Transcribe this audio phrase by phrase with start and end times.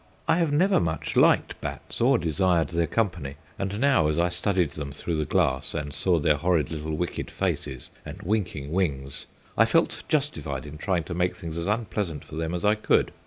[0.27, 4.71] I have never much liked bats or desired their company, and now, as I studied
[4.71, 9.65] them through the glass, and saw their horrid little wicked faces and winking wings, I
[9.65, 13.11] felt justified in trying to make things as unpleasant for them as I could.